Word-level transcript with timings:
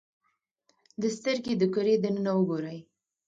د 1.01 1.03
سترګې 1.17 1.53
د 1.57 1.63
کرې 1.73 1.95
دننه 2.03 2.31
وګورئ. 2.37 2.77